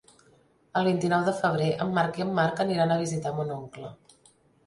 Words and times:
El 0.79 0.87
vint-i-nou 0.89 1.25
de 1.27 1.33
febrer 1.41 1.67
en 1.85 1.93
Marc 1.97 2.17
i 2.21 2.25
en 2.25 2.33
Marc 2.39 2.61
aniran 2.65 2.93
a 2.95 2.99
visitar 3.01 3.35
mon 3.41 3.51
oncle. 3.59 3.93